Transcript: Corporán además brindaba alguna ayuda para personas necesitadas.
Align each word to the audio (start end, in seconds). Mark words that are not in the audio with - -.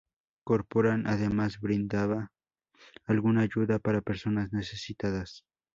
Corporán 0.43 1.05
además 1.05 1.59
brindaba 1.59 2.31
alguna 3.05 3.41
ayuda 3.41 3.77
para 3.77 4.01
personas 4.01 4.51
necesitadas. 4.51 5.43